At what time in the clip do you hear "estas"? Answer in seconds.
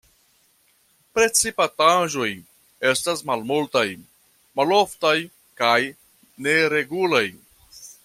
2.93-3.23